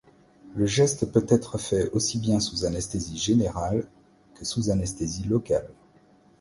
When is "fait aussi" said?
1.59-2.17